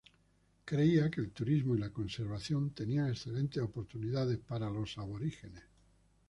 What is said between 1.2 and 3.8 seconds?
el turismo y la conservación tenían excelentes